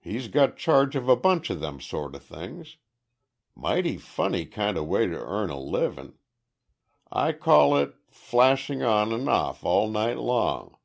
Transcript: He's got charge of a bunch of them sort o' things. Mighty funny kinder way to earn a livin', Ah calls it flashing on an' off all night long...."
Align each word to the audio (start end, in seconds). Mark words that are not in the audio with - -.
He's 0.00 0.28
got 0.28 0.58
charge 0.58 0.94
of 0.96 1.08
a 1.08 1.16
bunch 1.16 1.48
of 1.48 1.60
them 1.60 1.80
sort 1.80 2.14
o' 2.14 2.18
things. 2.18 2.76
Mighty 3.56 3.96
funny 3.96 4.44
kinder 4.44 4.82
way 4.82 5.06
to 5.06 5.16
earn 5.18 5.48
a 5.48 5.58
livin', 5.58 6.18
Ah 7.10 7.32
calls 7.32 7.80
it 7.80 7.94
flashing 8.10 8.82
on 8.82 9.14
an' 9.14 9.30
off 9.30 9.64
all 9.64 9.88
night 9.88 10.18
long...." 10.18 10.76